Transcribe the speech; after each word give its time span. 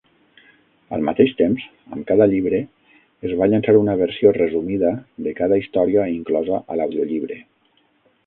Al 0.95 1.03
mateix 1.07 1.33
temps, 1.41 1.65
amb 1.97 2.05
cada 2.11 2.27
llibre 2.31 2.61
es 3.29 3.35
va 3.41 3.49
llançar 3.51 3.75
una 3.81 3.95
versió 4.01 4.33
resumida 4.39 4.93
de 5.27 5.33
cada 5.41 5.59
història 5.63 6.07
inclosa 6.15 6.63
a 6.73 6.79
l'audiollibre. 6.81 7.39